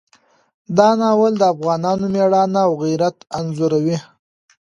[0.77, 3.97] دا ناول د افغانانو مېړانه او غیرت انځوروي.